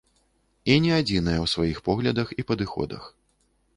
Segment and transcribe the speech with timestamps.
[0.75, 3.03] І не адзіная ў сваіх поглядах і падыходах.